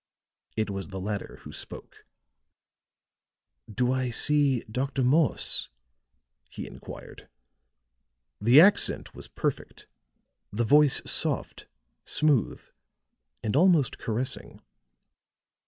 [0.57, 2.07] It was the latter who spoke.
[3.71, 5.03] "Do I see Dr.
[5.03, 5.69] Morse?"
[6.49, 7.29] he inquired.
[8.41, 9.85] The accent was perfect,
[10.51, 11.67] the voice soft,
[12.03, 12.63] smooth
[13.43, 14.63] and almost caressing.